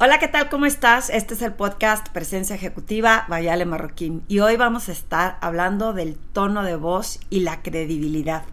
[0.00, 0.48] Hola, ¿qué tal?
[0.48, 1.10] ¿Cómo estás?
[1.10, 6.14] Este es el podcast Presencia Ejecutiva Vayale Marroquín y hoy vamos a estar hablando del
[6.14, 8.44] tono de voz y la credibilidad.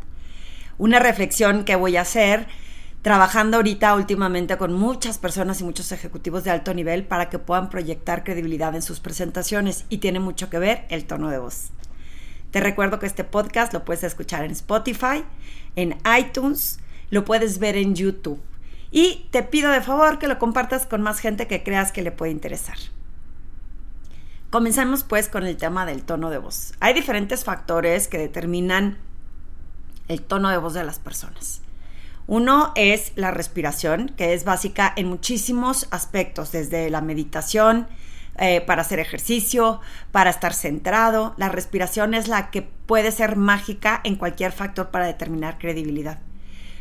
[0.80, 2.48] Una reflexión que voy a hacer
[3.04, 7.70] trabajando ahorita últimamente con muchas personas y muchos ejecutivos de alto nivel para que puedan
[7.70, 11.70] proyectar credibilidad en sus presentaciones y tiene mucho que ver el tono de voz.
[12.50, 15.24] Te recuerdo que este podcast lo puedes escuchar en Spotify,
[15.76, 16.80] en iTunes,
[17.12, 18.42] lo puedes ver en YouTube
[18.96, 22.14] y te pido de favor que lo compartas con más gente que creas que le
[22.14, 22.78] puede interesar.
[24.50, 26.72] Comencemos pues con el tema del tono de voz.
[26.80, 28.98] Hay diferentes factores que determinan
[30.08, 31.62] el tono de voz de las personas.
[32.26, 37.88] Uno es la respiración, que es básica en muchísimos aspectos, desde la meditación,
[38.38, 39.82] eh, para hacer ejercicio,
[40.14, 41.34] para estar centrado.
[41.36, 46.20] La respiración es la que puede ser mágica en cualquier factor para determinar credibilidad.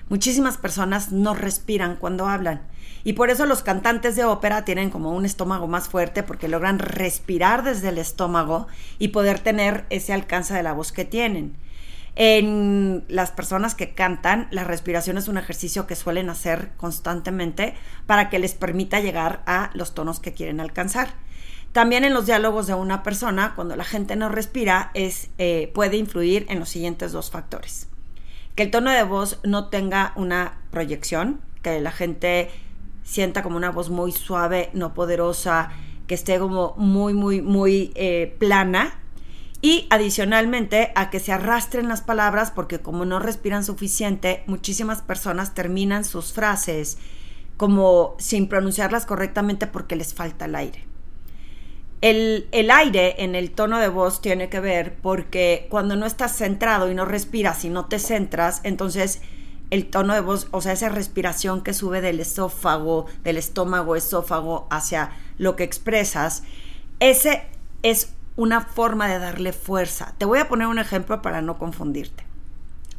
[0.08, 2.62] Muchísimas personas no respiran cuando hablan.
[3.04, 6.78] Y por eso los cantantes de ópera tienen como un estómago más fuerte porque logran
[6.78, 8.66] respirar desde el estómago
[8.98, 11.56] y poder tener ese alcance de la voz que tienen.
[12.16, 17.74] En las personas que cantan, la respiración es un ejercicio que suelen hacer constantemente
[18.06, 21.08] para que les permita llegar a los tonos que quieren alcanzar.
[21.72, 25.96] También en los diálogos de una persona, cuando la gente no respira, es, eh, puede
[25.96, 27.88] influir en los siguientes dos factores
[28.54, 32.50] que el tono de voz no tenga una proyección, que la gente
[33.02, 35.70] sienta como una voz muy suave, no poderosa,
[36.06, 39.00] que esté como muy, muy, muy eh, plana.
[39.60, 45.54] Y adicionalmente a que se arrastren las palabras porque como no respiran suficiente, muchísimas personas
[45.54, 46.98] terminan sus frases
[47.56, 50.93] como sin pronunciarlas correctamente porque les falta el aire.
[52.04, 56.90] El, aire en el tono de voz tiene que ver porque cuando no estás centrado
[56.90, 59.22] y no respiras y no te centras, entonces
[59.70, 64.66] el tono de voz, o sea, esa respiración que sube del esófago, del estómago, esófago
[64.70, 66.42] hacia lo que expresas,
[67.00, 67.42] ese
[67.82, 70.12] es una forma de darle fuerza.
[70.18, 72.26] Te voy a poner un ejemplo para no confundirte.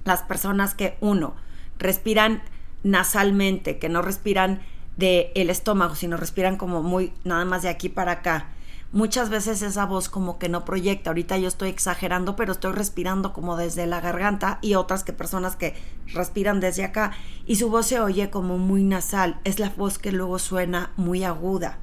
[0.04, 1.36] Las personas que, uno,
[1.78, 2.42] respiran
[2.82, 4.62] nasalmente, que no respiran
[4.98, 8.48] del el estómago, sino respiran como muy, nada más de aquí para acá
[8.92, 11.10] muchas veces esa voz como que no proyecta.
[11.10, 15.56] Ahorita yo estoy exagerando, pero estoy respirando como desde la garganta y otras que personas
[15.56, 15.76] que
[16.14, 17.12] respiran desde acá
[17.46, 19.40] y su voz se oye como muy nasal.
[19.44, 21.80] Es la voz que luego suena muy aguda.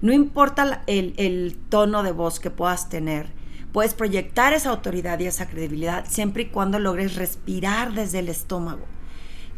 [0.00, 3.32] No importa el, el tono de voz que puedas tener,
[3.72, 8.84] puedes proyectar esa autoridad y esa credibilidad siempre y cuando logres respirar desde el estómago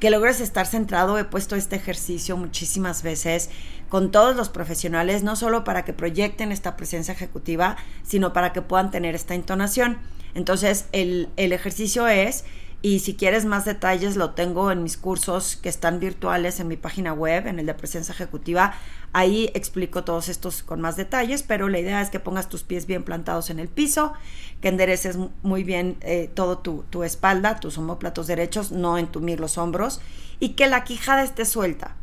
[0.01, 1.19] que logres estar centrado.
[1.19, 3.51] He puesto este ejercicio muchísimas veces
[3.89, 8.62] con todos los profesionales, no solo para que proyecten esta presencia ejecutiva, sino para que
[8.62, 9.99] puedan tener esta entonación.
[10.35, 12.45] Entonces, el, el ejercicio es
[12.87, 16.77] y si quieres más detalles, lo tengo en mis cursos que están virtuales en mi
[16.77, 18.75] página web, en el de presencia ejecutiva.
[19.13, 22.87] Ahí explico todos estos con más detalles, pero la idea es que pongas tus pies
[22.87, 24.13] bien plantados en el piso,
[24.61, 29.59] que endereces muy bien eh, todo tu, tu, espalda, tus homóplatos derechos, no entumir los
[29.59, 30.01] hombros,
[30.39, 31.97] y que la quijada esté suelta.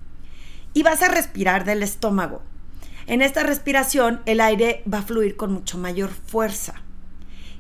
[0.74, 2.42] Y vas a respirar del estómago.
[3.08, 6.83] En esta respiración, el aire va a fluir con mucho mayor fuerza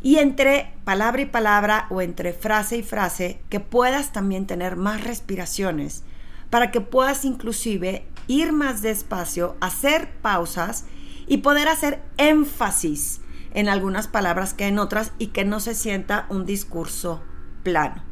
[0.03, 5.01] y entre palabra y palabra o entre frase y frase que puedas también tener más
[5.01, 6.03] respiraciones
[6.49, 10.85] para que puedas inclusive ir más despacio, hacer pausas
[11.25, 13.21] y poder hacer énfasis
[13.53, 17.23] en algunas palabras que en otras y que no se sienta un discurso
[17.63, 18.03] plano.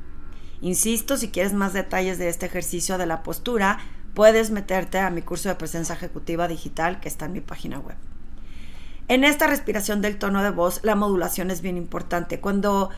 [0.62, 3.80] Insisto, si quieres más detalles de este ejercicio de la postura,
[4.13, 7.97] puedes meterte a mi curso de presencia ejecutiva digital que está en mi página web.
[9.12, 12.40] En esta respiración del tono de voz, la modulación es bien importante.
[12.40, 12.92] Cuando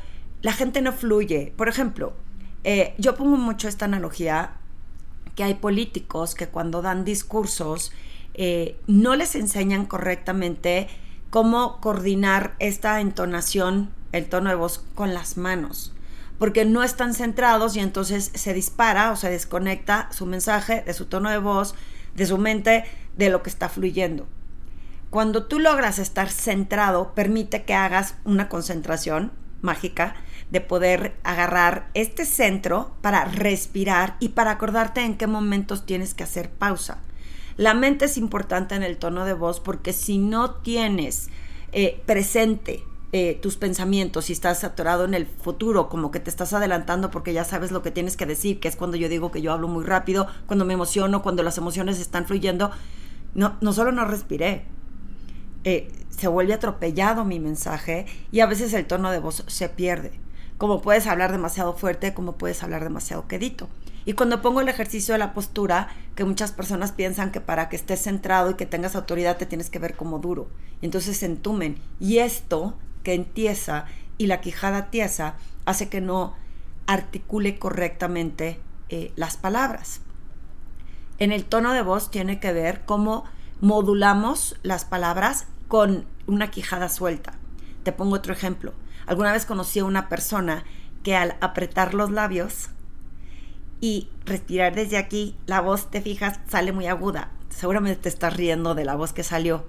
[0.44, 2.14] la gente no fluye, por ejemplo,
[2.64, 4.52] eh, yo pongo mucho esta analogía
[5.34, 7.92] que hay políticos que cuando dan discursos
[8.36, 10.88] eh, no les enseñan correctamente
[11.32, 15.96] cómo coordinar esta entonación, el tono de voz con las manos,
[16.38, 21.08] porque no están centrados y entonces se dispara o se desconecta su mensaje de su
[21.08, 21.74] tono de voz,
[22.14, 22.84] de su mente,
[23.18, 24.28] de lo que está fluyendo.
[25.14, 29.32] Cuando tú logras estar centrado, permite que hagas una concentración
[29.62, 30.16] mágica
[30.50, 36.24] de poder agarrar este centro para respirar y para acordarte en qué momentos tienes que
[36.24, 36.98] hacer pausa.
[37.58, 41.30] La mente es importante en el tono de voz porque si no tienes
[41.74, 46.54] eh, presente eh, tus pensamientos, si estás atorado en el futuro, como que te estás
[46.54, 49.44] adelantando porque ya sabes lo que tienes que decir, que es cuando yo digo que
[49.44, 52.72] yo hablo muy rápido, cuando me emociono, cuando las emociones están fluyendo,
[53.36, 54.66] no, no solo no respiré,
[55.64, 60.12] eh, se vuelve atropellado mi mensaje y a veces el tono de voz se pierde.
[60.58, 63.68] como puedes hablar demasiado fuerte, como puedes hablar demasiado quedito.
[64.06, 67.76] Y cuando pongo el ejercicio de la postura, que muchas personas piensan que para que
[67.76, 70.48] estés centrado y que tengas autoridad te tienes que ver como duro.
[70.82, 71.80] Y entonces se entumen.
[72.00, 73.86] Y esto que entiesa
[74.18, 75.36] y la quijada tiesa
[75.66, 76.36] hace que no
[76.86, 78.60] articule correctamente
[78.90, 80.02] eh, las palabras.
[81.18, 83.24] En el tono de voz tiene que ver cómo
[83.62, 87.34] modulamos las palabras con una quijada suelta.
[87.82, 88.76] Te pongo otro ejemplo.
[89.08, 90.66] Alguna vez conocí a una persona
[91.02, 92.70] que al apretar los labios
[93.82, 97.32] y respirar desde aquí, la voz, te fijas, sale muy aguda.
[97.50, 99.66] Seguramente te estás riendo de la voz que salió.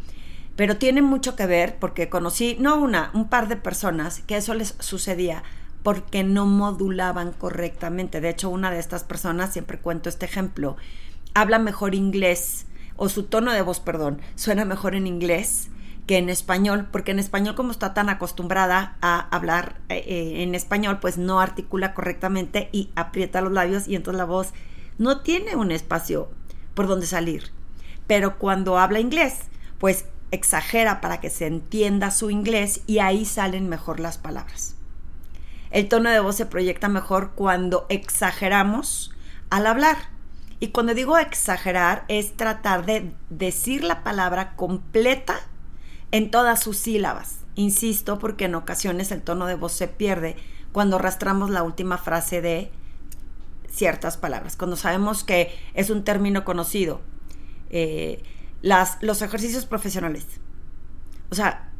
[0.56, 4.52] Pero tiene mucho que ver porque conocí, no una, un par de personas que eso
[4.52, 5.42] les sucedía
[5.82, 8.20] porque no modulaban correctamente.
[8.20, 10.76] De hecho, una de estas personas, siempre cuento este ejemplo,
[11.32, 12.66] habla mejor inglés,
[12.96, 15.70] o su tono de voz, perdón, suena mejor en inglés
[16.06, 20.54] que en español, porque en español como está tan acostumbrada a hablar eh, eh, en
[20.54, 24.52] español, pues no articula correctamente y aprieta los labios y entonces la voz
[24.98, 26.30] no tiene un espacio
[26.74, 27.52] por donde salir.
[28.06, 29.38] Pero cuando habla inglés,
[29.78, 34.76] pues exagera para que se entienda su inglés y ahí salen mejor las palabras.
[35.70, 39.12] El tono de voz se proyecta mejor cuando exageramos
[39.50, 39.96] al hablar.
[40.60, 45.40] Y cuando digo exagerar es tratar de decir la palabra completa
[46.14, 47.40] en todas sus sílabas.
[47.56, 50.36] Insisto, porque en ocasiones el tono de voz se pierde
[50.70, 52.70] cuando arrastramos la última frase de
[53.68, 57.00] ciertas palabras, cuando sabemos que es un término conocido.
[57.70, 58.22] Eh,
[58.62, 60.24] las, los ejercicios profesionales.
[61.30, 61.72] O sea,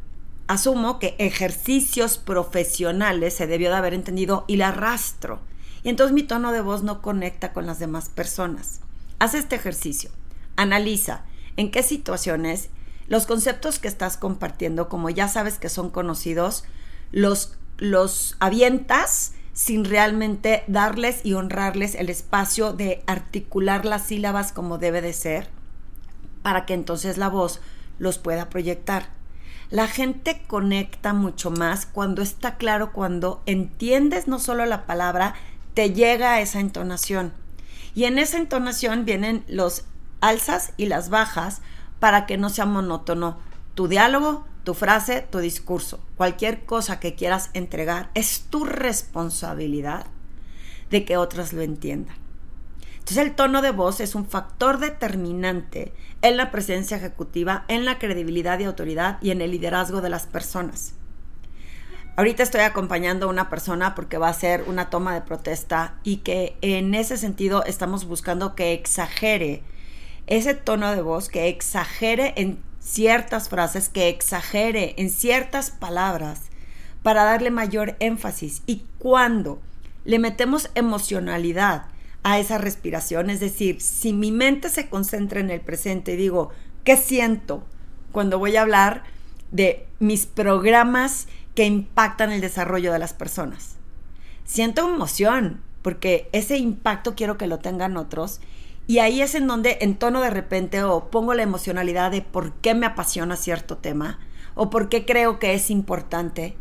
[0.47, 5.39] asumo que ejercicios profesionales se debió de haber entendido y la arrastro.
[5.81, 8.81] Y entonces mi tono de voz no conecta con las demás personas.
[9.17, 10.09] Haz este ejercicio.
[10.57, 11.23] Analiza
[11.55, 12.69] en qué situaciones
[13.07, 16.63] los conceptos que estás compartiendo, como ya sabes que son conocidos,
[17.11, 24.77] los, los avientas sin realmente darles y honrarles el espacio de articular las sílabas como
[24.77, 25.49] debe de ser,
[26.41, 27.61] para que entonces la voz
[27.97, 29.09] los pueda proyectar.
[29.69, 35.35] La gente conecta mucho más cuando está claro, cuando entiendes no solo la palabra,
[35.73, 37.33] te llega a esa entonación.
[37.95, 39.85] Y en esa entonación vienen los
[40.21, 41.61] alzas y las bajas
[41.99, 43.37] para que no sea monótono
[43.73, 45.99] tu diálogo, tu frase, tu discurso.
[46.17, 50.07] Cualquier cosa que quieras entregar es tu responsabilidad
[50.89, 52.15] de que otras lo entiendan.
[52.93, 55.93] Entonces el tono de voz es un factor determinante
[56.23, 60.25] en la presencia ejecutiva, en la credibilidad y autoridad y en el liderazgo de las
[60.25, 60.95] personas.
[62.17, 66.17] Ahorita estoy acompañando a una persona porque va a ser una toma de protesta y
[66.17, 69.63] que en ese sentido estamos buscando que exagere
[70.27, 76.43] ese tono de voz, que exagere en ciertas frases, que exagere en ciertas palabras
[77.03, 78.63] para darle mayor énfasis.
[78.65, 79.59] Y cuando
[80.03, 81.87] le metemos emocionalidad,
[82.25, 83.29] a esa respiración.
[83.29, 86.49] Es decir, si mi mente se concentra en el presente y digo,
[86.83, 87.63] ¿qué siento
[88.11, 89.03] cuando voy a hablar
[89.51, 93.75] de mis programas que impactan el desarrollo de las personas?
[94.43, 98.41] Siento emoción, porque ese impacto quiero que lo tengan otros.
[98.87, 102.53] Y ahí es en donde en tono de repente o pongo la emocionalidad de por
[102.53, 104.19] qué me apasiona cierto tema
[104.53, 106.55] o por qué creo que es importante.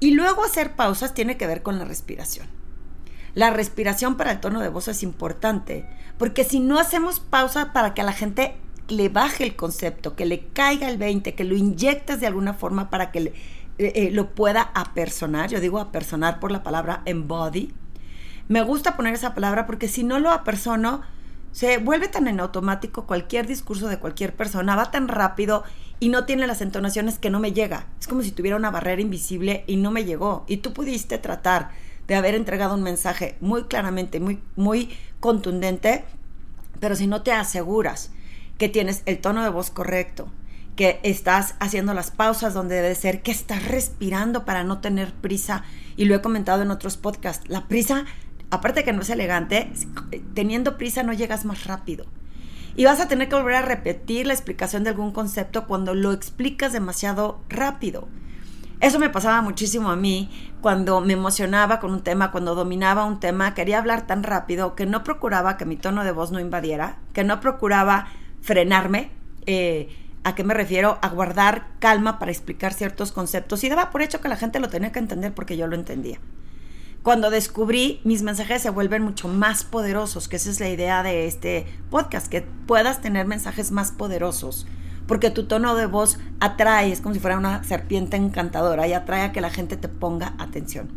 [0.00, 2.48] Y luego hacer pausas tiene que ver con la respiración.
[3.34, 5.86] La respiración para el tono de voz es importante,
[6.18, 8.56] porque si no hacemos pausa para que a la gente
[8.88, 12.90] le baje el concepto, que le caiga el 20, que lo inyectes de alguna forma
[12.90, 13.32] para que eh,
[13.78, 17.72] eh, lo pueda apersonar, yo digo apersonar por la palabra embody,
[18.48, 21.02] me gusta poner esa palabra porque si no lo apersono,
[21.58, 25.64] se vuelve tan en automático cualquier discurso de cualquier persona, va tan rápido
[25.98, 27.88] y no tiene las entonaciones que no me llega.
[27.98, 30.44] Es como si tuviera una barrera invisible y no me llegó.
[30.46, 31.70] Y tú pudiste tratar
[32.06, 36.04] de haber entregado un mensaje muy claramente, muy, muy contundente,
[36.78, 38.12] pero si no te aseguras
[38.56, 40.30] que tienes el tono de voz correcto,
[40.76, 45.64] que estás haciendo las pausas donde debe ser, que estás respirando para no tener prisa,
[45.96, 48.04] y lo he comentado en otros podcasts, la prisa,
[48.50, 49.72] aparte que no es elegante,
[50.34, 52.06] teniendo prisa no llegas más rápido.
[52.76, 56.12] Y vas a tener que volver a repetir la explicación de algún concepto cuando lo
[56.12, 58.08] explicas demasiado rápido.
[58.80, 63.18] Eso me pasaba muchísimo a mí cuando me emocionaba con un tema, cuando dominaba un
[63.18, 66.98] tema, quería hablar tan rápido que no procuraba que mi tono de voz no invadiera,
[67.12, 68.06] que no procuraba
[68.40, 69.10] frenarme.
[69.46, 69.88] Eh,
[70.22, 70.98] ¿A qué me refiero?
[71.02, 74.68] A guardar calma para explicar ciertos conceptos y daba por hecho que la gente lo
[74.68, 76.20] tenía que entender porque yo lo entendía.
[77.02, 81.26] Cuando descubrí, mis mensajes se vuelven mucho más poderosos, que esa es la idea de
[81.26, 84.66] este podcast, que puedas tener mensajes más poderosos
[85.08, 89.22] porque tu tono de voz atrae, es como si fuera una serpiente encantadora y atrae
[89.22, 90.90] a que la gente te ponga atención.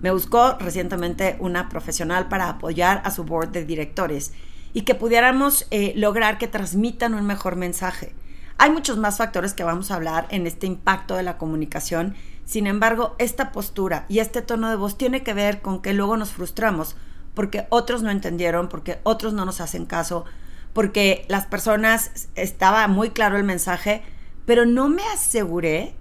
[0.00, 4.32] Me buscó recientemente una profesional para apoyar a su board de directores
[4.72, 8.14] y que pudiéramos eh, lograr que transmitan un mejor mensaje.
[8.58, 12.14] Hay muchos más factores que vamos a hablar en este impacto de la comunicación.
[12.44, 16.16] Sin embargo, esta postura y este tono de voz tiene que ver con que luego
[16.16, 16.96] nos frustramos
[17.36, 20.24] porque otros no entendieron, porque otros no nos hacen caso,
[20.72, 24.02] porque las personas estaba muy claro el mensaje,
[24.46, 25.94] pero no me aseguré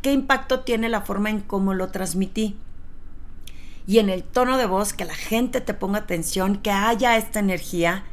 [0.00, 2.56] qué impacto tiene la forma en cómo lo transmití.
[3.88, 7.40] Y en el tono de voz, que la gente te ponga atención, que haya esta
[7.40, 8.04] energía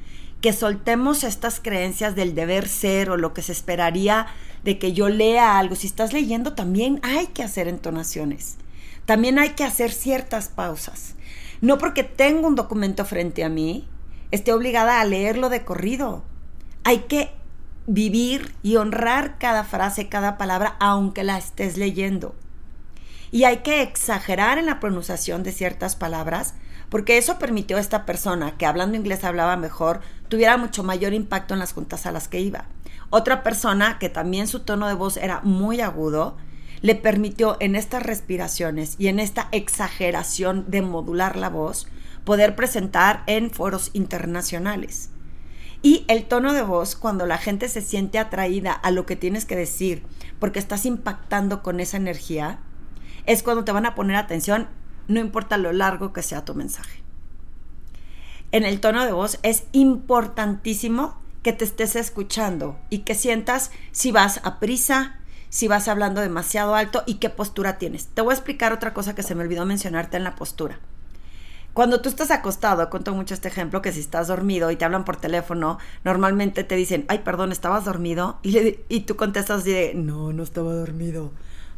[0.44, 4.28] que soltemos estas creencias del deber ser o lo que se esperaría
[4.66, 5.78] de que yo lea algo.
[5.78, 8.58] Si estás leyendo también hay que hacer entonaciones.
[9.06, 11.16] También hay que hacer ciertas pausas.
[11.62, 13.88] No porque tengo un documento frente a mí,
[14.32, 16.26] esté obligada a leerlo de corrido.
[16.84, 17.32] Hay que
[17.88, 22.36] vivir y honrar cada frase, cada palabra, aunque la estés leyendo.
[23.32, 26.54] Y hay que exagerar en la pronunciación de ciertas palabras
[26.94, 31.56] porque eso permitió a esta persona que hablando inglés hablaba mejor, tuviera mucho mayor impacto
[31.56, 32.66] en las juntas a las que iba.
[33.10, 36.38] Otra persona que también su tono de voz era muy agudo,
[36.82, 41.88] le permitió en estas respiraciones y en esta exageración de modular la voz,
[42.26, 45.10] poder presentar en foros internacionales.
[45.82, 49.46] Y el tono de voz, cuando la gente se siente atraída a lo que tienes
[49.46, 50.04] que decir,
[50.38, 52.60] porque estás impactando con esa energía,
[53.26, 54.68] es cuando te van a poner atención
[55.08, 57.02] no importa lo largo que sea tu mensaje.
[58.52, 64.12] En el tono de voz es importantísimo que te estés escuchando y que sientas si
[64.12, 65.18] vas a prisa,
[65.50, 68.08] si vas hablando demasiado alto y qué postura tienes.
[68.08, 70.80] Te voy a explicar otra cosa que se me olvidó mencionarte en la postura.
[71.74, 75.06] Cuando tú estás acostado, cuento mucho este ejemplo, que si estás dormido y te hablan
[75.06, 78.38] por teléfono, normalmente te dicen, ay, perdón, ¿estabas dormido?
[78.44, 81.32] Y, y tú contestas de, no, no estaba dormido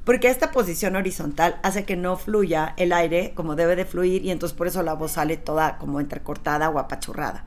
[0.05, 4.31] porque esta posición horizontal hace que no fluya el aire como debe de fluir y
[4.31, 7.43] entonces por eso la voz sale toda como entrecortada o apachurrada.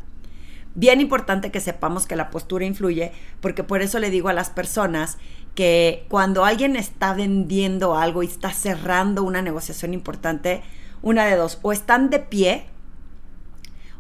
[0.75, 4.51] Bien importante que sepamos que la postura influye, porque por eso le digo a las
[4.51, 5.19] personas
[5.55, 10.63] que cuando alguien está vendiendo algo y está cerrando una negociación importante,
[11.03, 12.67] una de dos, o están de pie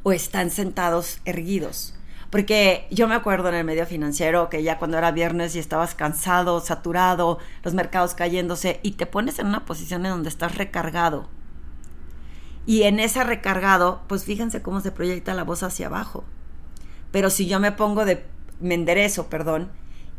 [0.02, 1.94] o están sentados erguidos.
[2.30, 5.94] Porque yo me acuerdo en el medio financiero que ya cuando era viernes y estabas
[5.94, 11.28] cansado, saturado, los mercados cayéndose y te pones en una posición en donde estás recargado.
[12.66, 16.24] Y en ese recargado, pues fíjense cómo se proyecta la voz hacia abajo.
[17.10, 18.26] Pero si yo me pongo de,
[18.60, 19.70] me enderezo, perdón,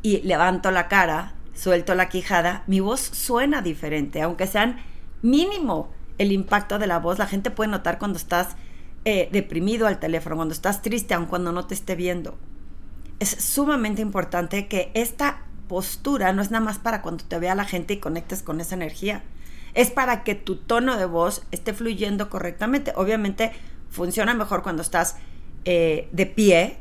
[0.02, 4.78] y levanto la cara, suelto la quijada, mi voz suena diferente, aunque sean
[5.22, 8.56] mínimo el impacto de la voz, la gente puede notar cuando estás
[9.06, 12.38] eh, deprimido al teléfono, cuando estás triste, aun cuando no te esté viendo.
[13.20, 17.66] Es sumamente importante que esta postura no es nada más para cuando te vea la
[17.66, 19.24] gente y conectes con esa energía.
[19.74, 22.92] Es para que tu tono de voz esté fluyendo correctamente.
[22.96, 23.52] Obviamente
[23.90, 25.16] funciona mejor cuando estás
[25.66, 26.78] eh, de pie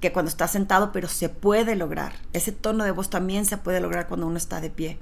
[0.00, 2.12] que cuando estás sentado, pero se puede lograr.
[2.32, 4.98] Ese tono de voz también se puede lograr cuando uno está de pie.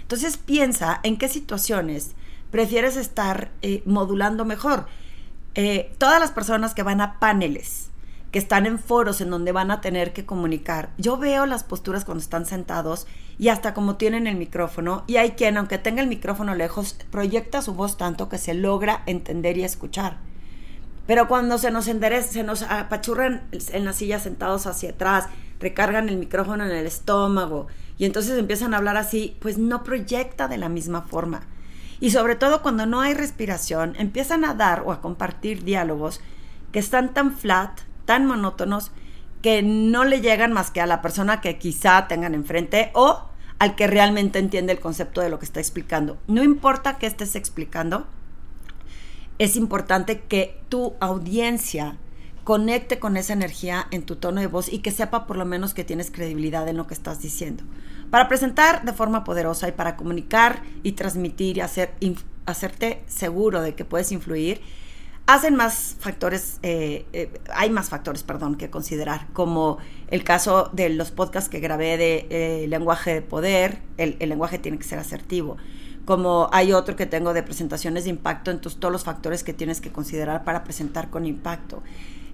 [0.00, 2.14] Entonces piensa en qué situaciones
[2.50, 4.86] prefieres estar eh, modulando mejor.
[5.54, 7.90] Eh, todas las personas que van a paneles,
[8.30, 12.04] que están en foros en donde van a tener que comunicar, yo veo las posturas
[12.04, 13.06] cuando están sentados
[13.38, 17.62] y hasta como tienen el micrófono y hay quien, aunque tenga el micrófono lejos, proyecta
[17.62, 20.18] su voz tanto que se logra entender y escuchar.
[21.08, 25.26] Pero cuando se nos endereza, se nos apachurran en la silla sentados hacia atrás,
[25.58, 27.66] recargan el micrófono en el estómago
[27.98, 31.42] y entonces empiezan a hablar así, pues no proyecta de la misma forma.
[32.00, 36.20] Y sobre todo cuando no hay respiración, empiezan a dar o a compartir diálogos
[36.72, 38.90] que están tan flat, tan monótonos,
[39.42, 43.26] que no le llegan más que a la persona que quizá tengan enfrente o
[43.58, 46.18] al que realmente entiende el concepto de lo que está explicando.
[46.26, 48.06] No importa qué estés explicando,
[49.38, 51.96] es importante que tu audiencia
[52.50, 55.72] conecte con esa energía en tu tono de voz y que sepa por lo menos
[55.72, 57.62] que tienes credibilidad en lo que estás diciendo.
[58.10, 61.94] Para presentar de forma poderosa y para comunicar y transmitir y hacer,
[62.46, 64.62] hacerte seguro de que puedes influir,
[65.28, 69.78] hacen más factores, eh, eh, hay más factores, perdón, que considerar, como
[70.08, 74.58] el caso de los podcasts que grabé de eh, lenguaje de poder, el, el, lenguaje
[74.58, 75.56] tiene que ser asertivo,
[76.04, 79.80] como hay otro que tengo de presentaciones de impacto, entonces todos los factores que tienes
[79.80, 81.84] que considerar para presentar con impacto.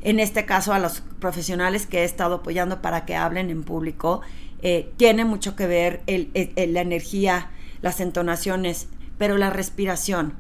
[0.03, 4.21] En este caso, a los profesionales que he estado apoyando para que hablen en público,
[4.63, 7.51] eh, tiene mucho que ver la energía,
[7.83, 8.89] las entonaciones,
[9.19, 10.35] pero la respiración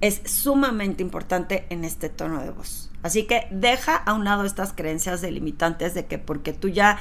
[0.00, 2.90] es sumamente importante en este tono de voz.
[3.02, 6.98] Así que deja a un lado estas creencias delimitantes de que porque tú ya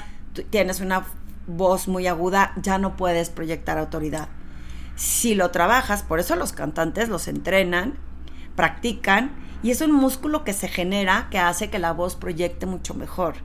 [0.49, 1.05] tienes una
[1.47, 4.29] voz muy aguda, ya no puedes proyectar autoridad.
[4.95, 7.97] Si lo trabajas, por eso los cantantes los entrenan
[8.55, 9.31] practican
[9.63, 13.35] y es un músculo que se genera que hace que la voz proyecte mucho mejor.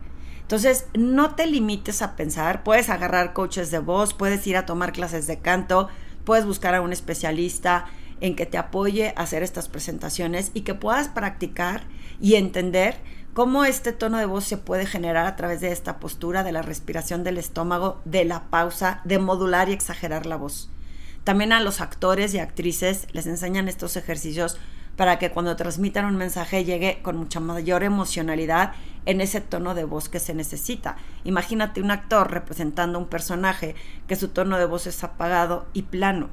[0.41, 4.93] Entonces, no te limites a pensar, puedes agarrar coaches de voz, puedes ir a tomar
[4.93, 5.89] clases de canto,
[6.25, 7.87] puedes buscar a un especialista
[8.21, 11.83] en que te apoye a hacer estas presentaciones y que puedas practicar
[12.21, 12.97] y entender
[13.35, 16.63] cómo este tono de voz se puede generar a través de esta postura, de la
[16.63, 20.71] respiración del estómago, de la pausa, de modular y exagerar la voz.
[21.25, 24.59] También a los actores y actrices les enseñan estos ejercicios
[24.97, 28.73] para que cuando transmitan un mensaje llegue con mucha mayor emocionalidad
[29.05, 30.97] en ese tono de voz que se necesita.
[31.25, 33.75] Imagínate un actor representando un personaje
[34.09, 36.31] que su tono de voz es apagado y plano.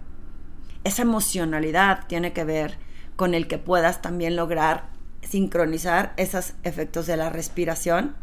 [0.83, 2.77] Esa emocionalidad tiene que ver
[3.15, 4.89] con el que puedas también lograr
[5.21, 8.15] sincronizar esos efectos de la respiración,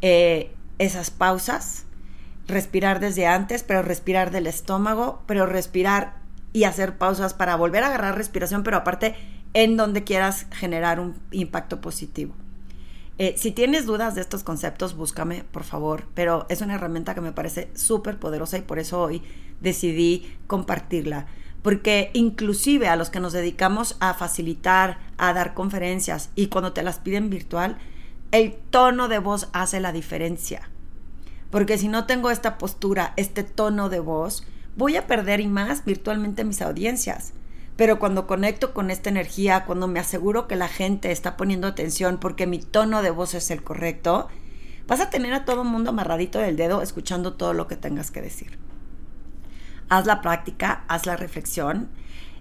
[0.00, 1.86] eh, esas pausas,
[2.46, 6.16] respirar desde antes, pero respirar del estómago, pero respirar
[6.52, 9.14] y hacer pausas para volver a agarrar respiración, pero aparte
[9.54, 12.34] en donde quieras generar un impacto positivo.
[13.18, 17.20] Eh, si tienes dudas de estos conceptos, búscame, por favor, pero es una herramienta que
[17.20, 19.22] me parece súper poderosa y por eso hoy
[19.60, 21.26] decidí compartirla.
[21.62, 26.82] Porque inclusive a los que nos dedicamos a facilitar, a dar conferencias y cuando te
[26.82, 27.78] las piden virtual,
[28.32, 30.68] el tono de voz hace la diferencia.
[31.50, 34.44] Porque si no tengo esta postura, este tono de voz,
[34.74, 37.34] voy a perder y más virtualmente mis audiencias.
[37.76, 42.18] Pero cuando conecto con esta energía, cuando me aseguro que la gente está poniendo atención
[42.18, 44.28] porque mi tono de voz es el correcto,
[44.86, 48.10] vas a tener a todo el mundo amarradito del dedo escuchando todo lo que tengas
[48.10, 48.58] que decir.
[49.88, 51.90] Haz la práctica, haz la reflexión,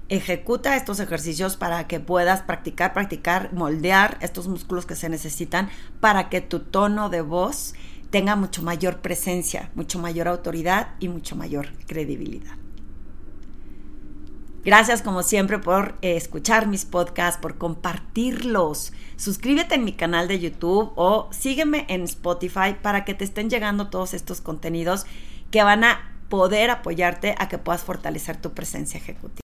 [0.09, 5.69] ejecuta estos ejercicios para que puedas practicar, practicar, moldear estos músculos que se necesitan
[6.01, 7.73] para que tu tono de voz
[8.09, 12.60] tenga mucho mayor presencia, mucho mayor autoridad y mucho mayor credibilidad.
[14.63, 18.93] Gracias como siempre por eh, escuchar mis podcasts, por compartirlos.
[19.15, 23.89] Suscríbete en mi canal de YouTube o sígueme en Spotify para que te estén llegando
[23.89, 25.05] todos estos contenidos
[25.49, 29.41] que van a poder apoyarte a que puedas fortalecer tu presencia ejecutiva.